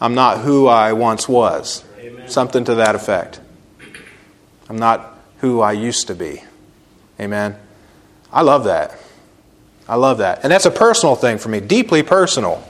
[0.00, 1.84] I'm not who I once was.
[1.98, 2.28] Amen.
[2.28, 3.40] Something to that effect.
[4.68, 6.42] I'm not who I used to be.
[7.18, 7.56] Amen.
[8.32, 8.98] I love that.
[9.88, 10.44] I love that.
[10.44, 12.62] And that's a personal thing for me, deeply personal.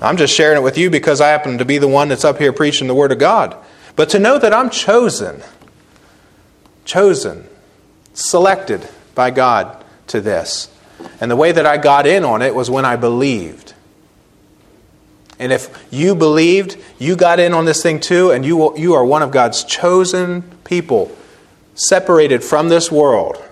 [0.00, 2.38] I'm just sharing it with you because I happen to be the one that's up
[2.38, 3.56] here preaching the Word of God.
[3.96, 5.42] But to know that I'm chosen,
[6.84, 7.46] chosen,
[8.12, 10.70] selected by God to this.
[11.20, 13.74] And the way that I got in on it was when I believed.
[15.38, 19.04] And if you believed, you got in on this thing too, and you, you are
[19.04, 21.14] one of God's chosen people,
[21.74, 23.42] separated from this world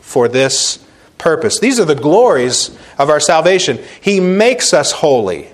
[0.00, 0.84] for this
[1.18, 1.58] purpose.
[1.58, 3.82] These are the glories of our salvation.
[4.00, 5.48] He makes us holy.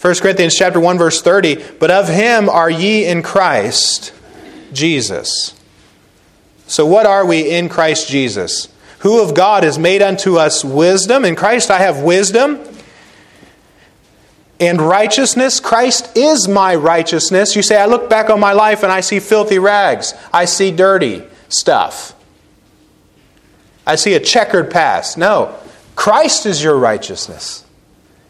[0.00, 4.12] 1 Corinthians chapter 1 verse 30, but of him are ye in Christ
[4.72, 5.54] Jesus.
[6.66, 8.68] So what are we in Christ Jesus?
[9.00, 11.24] Who of God is made unto us wisdom?
[11.24, 12.60] In Christ I have wisdom
[14.60, 15.58] and righteousness.
[15.58, 17.56] Christ is my righteousness.
[17.56, 20.14] You say, I look back on my life and I see filthy rags.
[20.32, 22.14] I see dirty stuff.
[23.86, 25.18] I see a checkered past.
[25.18, 25.58] No,
[25.96, 27.64] Christ is your righteousness.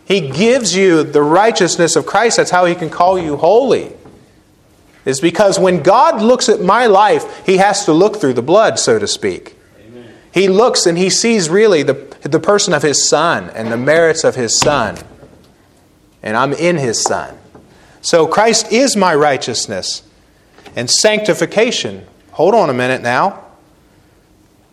[0.06, 2.38] He gives you the righteousness of Christ.
[2.38, 3.92] That's how He can call you holy.
[5.04, 8.78] Is because when God looks at my life, He has to look through the blood,
[8.78, 9.56] so to speak.
[9.80, 10.12] Amen.
[10.32, 14.24] He looks and He sees really the, the person of His Son and the merits
[14.24, 14.98] of His Son.
[16.22, 17.36] And I'm in His Son.
[18.00, 20.02] So Christ is my righteousness.
[20.74, 23.44] And sanctification, hold on a minute now.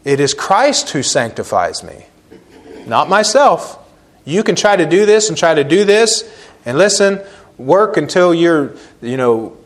[0.03, 2.05] It is Christ who sanctifies me,
[2.87, 3.77] not myself.
[4.25, 6.23] You can try to do this and try to do this,
[6.65, 7.19] and listen,
[7.57, 9.57] work until you're, you know,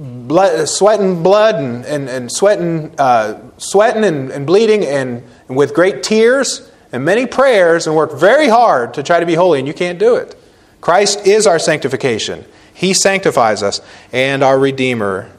[0.00, 5.74] blood, sweating blood and, and, and sweating, uh, sweating and, and bleeding and, and with
[5.74, 9.68] great tears and many prayers and work very hard to try to be holy, and
[9.68, 10.34] you can't do it.
[10.80, 12.44] Christ is our sanctification.
[12.72, 13.80] He sanctifies us
[14.12, 15.30] and our Redeemer.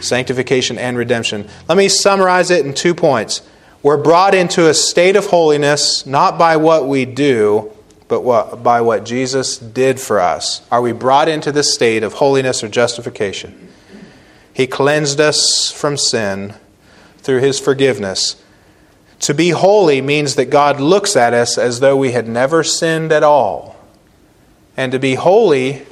[0.00, 1.48] Sanctification and redemption.
[1.68, 3.42] Let me summarize it in two points.
[3.82, 7.72] We're brought into a state of holiness not by what we do,
[8.08, 10.66] but what, by what Jesus did for us.
[10.70, 13.70] Are we brought into this state of holiness or justification?
[14.54, 16.54] He cleansed us from sin
[17.18, 18.40] through his forgiveness.
[19.20, 23.10] To be holy means that God looks at us as though we had never sinned
[23.10, 23.76] at all.
[24.76, 25.84] And to be holy,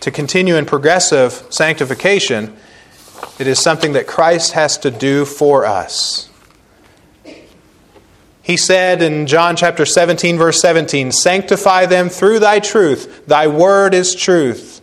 [0.00, 2.54] to continue in progressive sanctification,
[3.38, 6.28] it is something that Christ has to do for us.
[8.42, 13.24] He said in John chapter 17, verse 17, Sanctify them through thy truth.
[13.26, 14.82] Thy word is truth.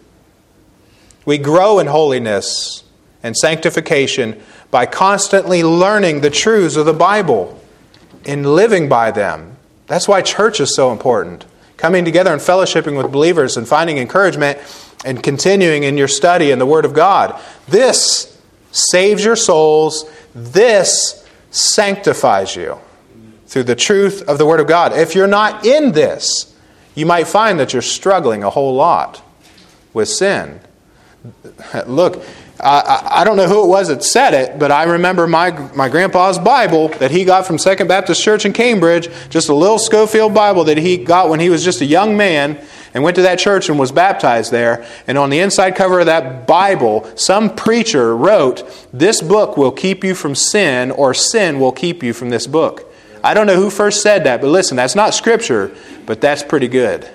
[1.26, 2.84] We grow in holiness
[3.28, 7.62] and sanctification by constantly learning the truths of the Bible
[8.26, 9.58] and living by them.
[9.88, 11.46] That's why church is so important.
[11.76, 14.60] Coming together and fellowshipping with believers and finding encouragement
[15.04, 17.40] and continuing in your study in the Word of God.
[17.68, 18.40] This
[18.72, 20.10] saves your souls.
[20.34, 22.80] This sanctifies you
[23.46, 24.94] through the truth of the Word of God.
[24.94, 26.56] If you're not in this,
[26.96, 29.22] you might find that you're struggling a whole lot
[29.94, 30.62] with sin.
[31.86, 32.24] Look,
[32.60, 35.90] I, I, don't know who it was that said it, but I remember my, my
[35.90, 40.34] grandpa's Bible that he got from Second Baptist Church in Cambridge, just a little Scofield
[40.34, 42.60] Bible that he got when he was just a young man
[42.94, 44.88] and went to that church and was baptized there.
[45.06, 50.04] And on the inside cover of that Bible, some preacher wrote, This book will keep
[50.04, 52.92] you from sin, or sin will keep you from this book.
[53.24, 55.76] I don't know who first said that, but listen, that's not scripture,
[56.08, 57.08] but that's pretty good.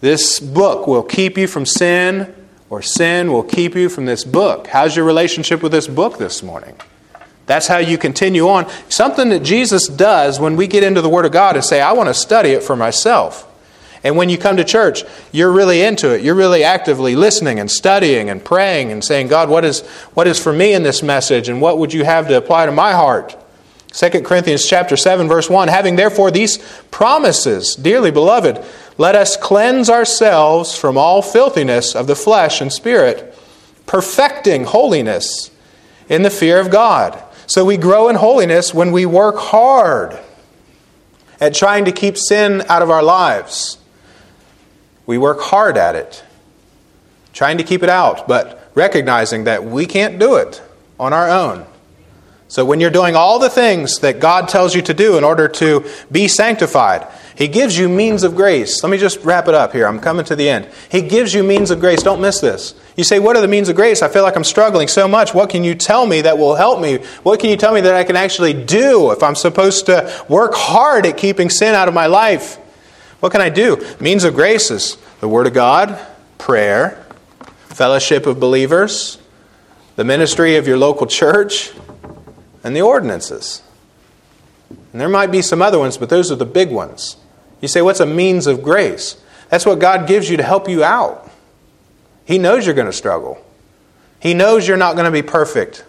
[0.00, 2.34] This book will keep you from sin,
[2.72, 4.66] or sin will keep you from this book.
[4.66, 6.74] How's your relationship with this book this morning?
[7.44, 8.66] That's how you continue on.
[8.88, 11.92] Something that Jesus does when we get into the Word of God and say, I
[11.92, 13.46] want to study it for myself.
[14.02, 16.22] And when you come to church, you're really into it.
[16.22, 19.82] You're really actively listening and studying and praying and saying, God, what is,
[20.14, 22.72] what is for me in this message and what would you have to apply to
[22.72, 23.36] my heart?
[23.92, 26.58] 2 Corinthians chapter 7 verse 1 having therefore these
[26.90, 28.64] promises dearly beloved
[28.98, 33.34] let us cleanse ourselves from all filthiness of the flesh and spirit,
[33.86, 35.50] perfecting holiness
[36.08, 37.22] in the fear of God.
[37.46, 40.18] So we grow in holiness when we work hard
[41.40, 43.78] at trying to keep sin out of our lives.
[45.06, 46.22] We work hard at it,
[47.32, 50.62] trying to keep it out, but recognizing that we can't do it
[51.00, 51.66] on our own.
[52.52, 55.48] So when you're doing all the things that God tells you to do in order
[55.48, 58.82] to be sanctified, he gives you means of grace.
[58.84, 59.86] Let me just wrap it up here.
[59.86, 60.68] I'm coming to the end.
[60.90, 62.02] He gives you means of grace.
[62.02, 62.74] Don't miss this.
[62.94, 64.02] You say, What are the means of grace?
[64.02, 65.32] I feel like I'm struggling so much.
[65.32, 66.98] What can you tell me that will help me?
[67.22, 70.52] What can you tell me that I can actually do if I'm supposed to work
[70.52, 72.56] hard at keeping sin out of my life?
[73.20, 73.82] What can I do?
[73.98, 75.98] Means of grace is the Word of God,
[76.36, 77.02] prayer,
[77.68, 79.16] fellowship of believers,
[79.96, 81.72] the ministry of your local church,
[82.64, 83.62] and the ordinances.
[84.92, 87.16] And there might be some other ones, but those are the big ones.
[87.60, 89.22] You say, what's a means of grace?
[89.48, 91.30] That's what God gives you to help you out.
[92.24, 93.44] He knows you're going to struggle.
[94.20, 95.84] He knows you're not going to be perfect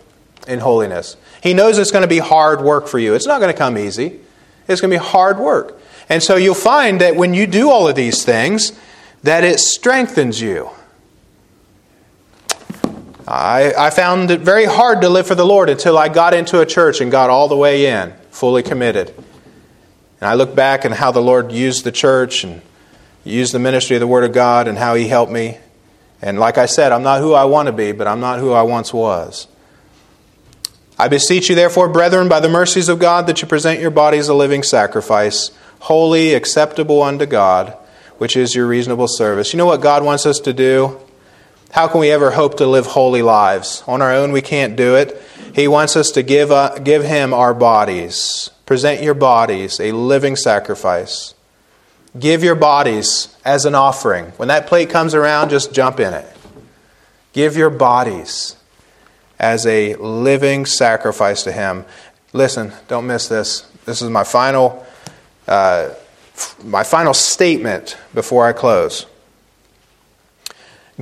[0.47, 1.15] in holiness.
[1.41, 3.13] He knows it's going to be hard work for you.
[3.13, 4.19] It's not going to come easy,
[4.67, 5.79] it's going to be hard work.
[6.09, 8.73] And so you'll find that when you do all of these things,
[9.23, 10.69] that it strengthens you.
[13.27, 16.59] I, I found it very hard to live for the Lord until I got into
[16.59, 19.13] a church and got all the way in, fully committed.
[20.19, 22.61] And I look back and how the Lord used the church and
[23.23, 25.57] used the ministry of the Word of God and how He helped me.
[26.21, 28.51] And like I said, I'm not who I want to be, but I'm not who
[28.51, 29.47] I once was.
[30.97, 34.27] I beseech you, therefore, brethren, by the mercies of God, that you present your bodies
[34.27, 37.75] a living sacrifice, holy, acceptable unto God,
[38.17, 39.53] which is your reasonable service.
[39.53, 40.99] You know what God wants us to do?
[41.73, 43.83] How can we ever hope to live holy lives?
[43.87, 45.19] On our own, we can't do it.
[45.55, 48.51] He wants us to give, uh, give Him our bodies.
[48.67, 51.33] Present your bodies a living sacrifice.
[52.19, 54.25] Give your bodies as an offering.
[54.37, 56.31] When that plate comes around, just jump in it.
[57.31, 58.55] Give your bodies
[59.39, 61.85] as a living sacrifice to Him.
[62.33, 63.61] Listen, don't miss this.
[63.85, 64.85] This is my final,
[65.47, 65.89] uh,
[66.63, 69.07] my final statement before I close.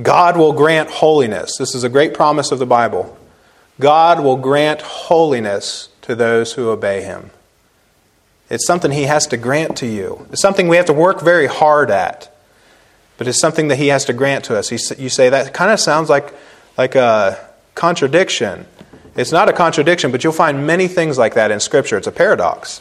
[0.00, 1.56] God will grant holiness.
[1.58, 3.18] This is a great promise of the Bible.
[3.78, 7.30] God will grant holiness to those who obey Him.
[8.48, 10.26] It's something He has to grant to you.
[10.30, 12.34] It's something we have to work very hard at,
[13.18, 14.70] but it's something that He has to grant to us.
[14.70, 16.32] You say that kind of sounds like,
[16.78, 18.66] like a contradiction.
[19.14, 21.98] It's not a contradiction, but you'll find many things like that in Scripture.
[21.98, 22.80] It's a paradox.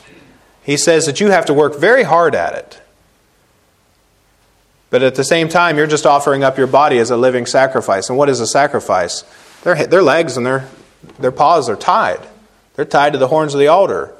[0.63, 2.80] He says that you have to work very hard at it.
[4.91, 8.09] But at the same time, you're just offering up your body as a living sacrifice.
[8.09, 9.23] And what is a sacrifice?
[9.63, 10.67] Their, their legs and their,
[11.17, 12.19] their paws are tied.
[12.75, 14.13] They're tied to the horns of the altar.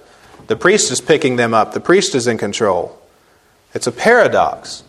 [0.47, 2.99] The priest is picking them up, the priest is in control.
[3.73, 4.83] It's a paradox.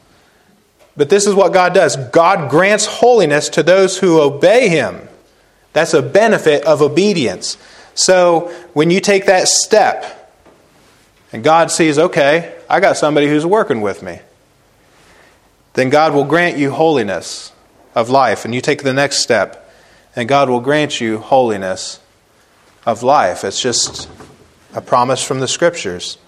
[0.97, 5.09] But this is what God does God grants holiness to those who obey Him.
[5.73, 7.57] That's a benefit of obedience.
[7.95, 10.19] So when you take that step,
[11.33, 14.21] and God sees, okay, I got somebody who's working with me,
[15.75, 17.53] then God will grant you holiness
[17.95, 18.45] of life.
[18.45, 19.71] And you take the next step,
[20.15, 22.01] and God will grant you holiness
[22.85, 23.45] of life.
[23.45, 24.09] It's just
[24.75, 26.19] a promise from the Scriptures.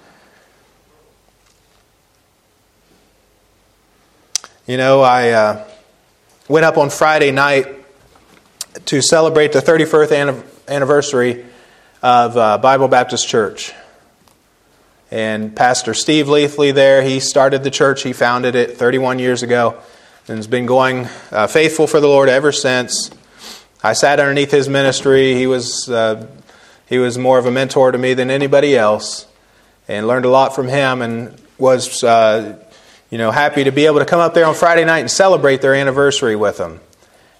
[4.66, 5.68] You know, I uh,
[6.48, 7.66] went up on Friday night
[8.86, 11.44] to celebrate the 31st anniversary
[12.02, 13.72] of uh, Bible Baptist Church.
[15.14, 18.02] And Pastor Steve Leafley there, he started the church.
[18.02, 19.80] He founded it 31 years ago
[20.26, 23.12] and has been going uh, faithful for the Lord ever since.
[23.80, 25.36] I sat underneath his ministry.
[25.36, 26.26] He was, uh,
[26.86, 29.28] he was more of a mentor to me than anybody else
[29.86, 32.58] and learned a lot from him and was uh,
[33.08, 35.60] you know, happy to be able to come up there on Friday night and celebrate
[35.60, 36.80] their anniversary with them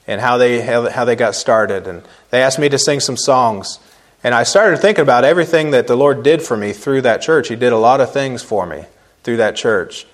[0.07, 1.89] and how they, how they got started.
[1.89, 3.81] And they asked me to sing some songs.
[4.25, 7.49] And I started thinking about everything that the Lord did for me through that church.
[7.49, 8.85] He did a lot of things for me
[9.23, 10.07] through that church.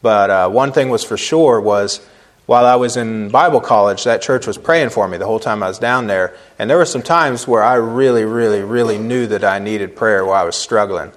[0.00, 2.00] But uh, one thing was for sure was
[2.46, 5.62] while I was in Bible college, that church was praying for me the whole time
[5.62, 6.34] I was down there.
[6.58, 10.24] And there were some times where I really, really, really knew that I needed prayer
[10.24, 11.12] while I was struggling.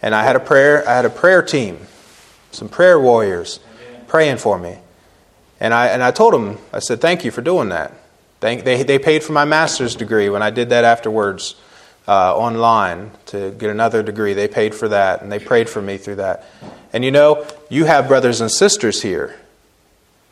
[0.00, 1.78] And I had a prayer, I had a prayer team,
[2.52, 3.60] some prayer warriors
[4.06, 4.78] praying for me.
[5.60, 7.92] And I, and I told them, I said, thank you for doing that.
[8.40, 11.54] Thank, they, they paid for my master's degree when I did that afterwards
[12.08, 14.34] uh, online to get another degree.
[14.34, 16.44] They paid for that, and they prayed for me through that.
[16.92, 19.36] And you know, you have brothers and sisters here,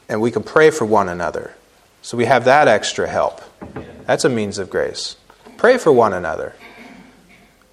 [0.09, 1.55] and we can pray for one another.
[2.03, 3.41] So we have that extra help.
[4.07, 5.17] That's a means of grace.
[5.57, 6.55] Pray for one another.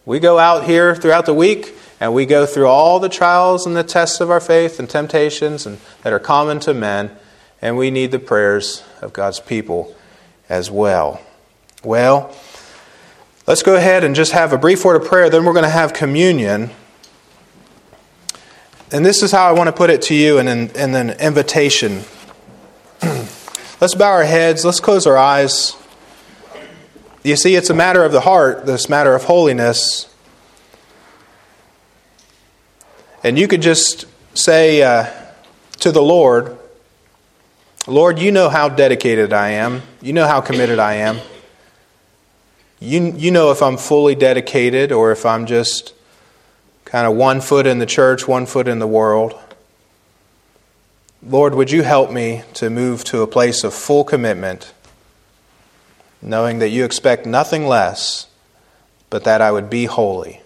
[0.06, 3.76] We go out here throughout the week and we go through all the trials and
[3.76, 7.12] the tests of our faith and temptations and, that are common to men
[7.62, 9.96] and we need the prayers of God's people
[10.50, 11.22] as well.
[11.84, 12.36] Well,
[13.52, 15.70] let's go ahead and just have a brief word of prayer, then we're going to
[15.70, 16.70] have communion.
[18.94, 21.10] And this is how I want to put it to you in an, in an
[21.20, 22.04] invitation.
[23.82, 25.76] let's bow our heads, let's close our eyes.
[27.24, 30.10] You see, it's a matter of the heart, this matter of holiness.
[33.22, 35.08] And you could just say uh,
[35.80, 36.58] to the Lord,
[37.86, 39.82] Lord, you know how dedicated I am.
[40.02, 41.20] You know how committed I am.
[42.84, 45.94] You, you know if I'm fully dedicated or if I'm just
[46.84, 49.40] kind of one foot in the church, one foot in the world.
[51.22, 54.74] Lord, would you help me to move to a place of full commitment,
[56.24, 58.26] knowing that you expect nothing less
[59.12, 60.42] but that I would be holy?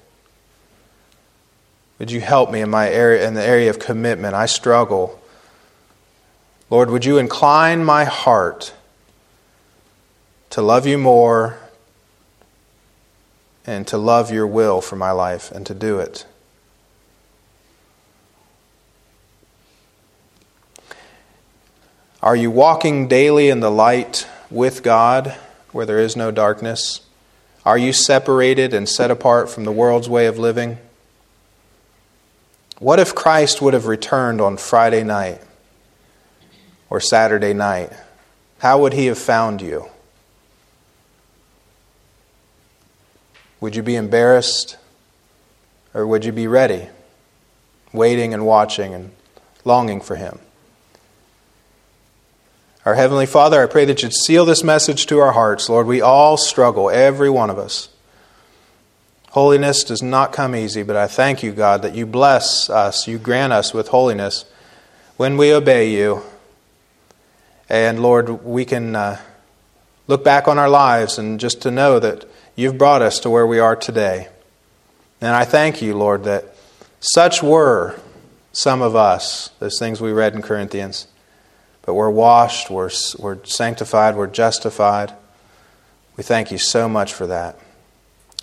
[2.00, 4.36] Would you help me in my area in the area of commitment?
[4.36, 5.22] I struggle
[6.70, 8.74] Lord, would you incline my heart
[10.50, 11.60] to love you more
[13.66, 16.26] and to love your will for my life and to do it?
[22.22, 25.36] Are you walking daily in the light with God
[25.72, 27.02] where there is no darkness?
[27.66, 30.78] Are you separated and set apart from the world's way of living?
[32.80, 35.42] What if Christ would have returned on Friday night?
[36.90, 37.92] or Saturday night,
[38.60, 39.90] how would he have found you?
[43.66, 44.78] Would you be embarrassed
[45.96, 46.88] or would you be ready,
[47.92, 49.10] waiting and watching and
[49.64, 50.38] longing for him?
[52.86, 55.68] Our Heavenly Father, I pray that you'd seal this message to our hearts.
[55.68, 57.90] Lord, we all struggle, every one of us.
[59.32, 63.18] Holiness does not come easy, but I thank you, God, that you bless us, you
[63.18, 64.46] grant us with holiness
[65.18, 66.22] when we obey you
[67.68, 69.20] and Lord, we can, uh,
[70.06, 72.26] look back on our lives and just to know that
[72.56, 74.30] you've brought us to where we are today.
[75.22, 76.56] And I thank you, Lord, that
[77.00, 78.00] such were
[78.52, 81.08] some of us, those things we read in Corinthians.
[81.82, 82.90] But we're washed, we're,
[83.20, 85.14] we're sanctified, we're justified.
[86.18, 87.60] We thank you so much for that.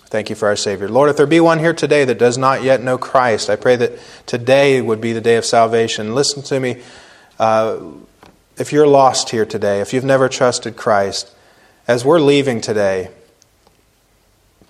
[0.05, 0.87] Thank you for our Savior.
[0.87, 3.75] Lord, if there be one here today that does not yet know Christ, I pray
[3.77, 6.13] that today would be the day of salvation.
[6.13, 6.83] Listen to me.
[7.39, 7.79] Uh,
[8.57, 11.33] if you're lost here today, if you've never trusted Christ,
[11.87, 13.09] as we're leaving today,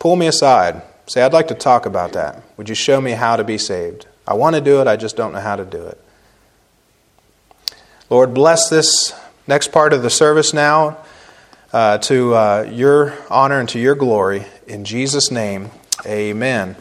[0.03, 0.81] pull me aside.
[1.07, 2.43] Say, I'd like to talk about that.
[2.57, 4.05] Would you show me how to be saved?
[4.27, 5.97] I want to do it, I just don't know how to do it.
[8.09, 10.97] Lord, bless this next part of the service now
[11.71, 14.43] uh, to uh, your honor and to your glory.
[14.67, 15.71] In Jesus' name,
[16.05, 16.75] amen.